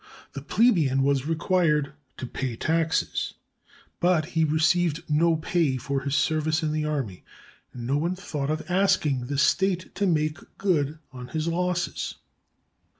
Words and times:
The 0.33 0.41
plebeian 0.41 1.03
was 1.03 1.27
re 1.27 1.35
quired 1.35 1.93
to 2.17 2.25
pay 2.25 2.55
taxes, 2.55 3.35
but 3.99 4.25
he 4.29 4.43
received 4.43 5.03
no 5.07 5.35
pay 5.35 5.77
for 5.77 6.01
his 6.01 6.15
serv 6.15 6.47
ice 6.47 6.63
in 6.63 6.71
the 6.71 6.85
army, 6.85 7.23
and 7.71 7.85
no 7.85 7.99
one 7.99 8.15
thought 8.15 8.49
of 8.49 8.63
asking 8.67 9.27
the 9.27 9.37
state 9.37 9.93
to 9.93 10.07
make 10.07 10.39
good 10.57 10.97
his 11.33 11.47
losses. 11.47 12.15